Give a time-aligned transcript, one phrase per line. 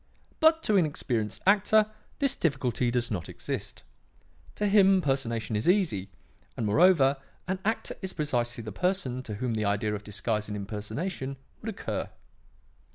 [0.39, 3.83] But to an experienced actor this difficulty does not exist.
[4.55, 6.09] To him, personation is easy;
[6.57, 10.57] and, moreover, an actor is precisely the person to whom the idea of disguise and
[10.57, 12.09] impersonation would occur.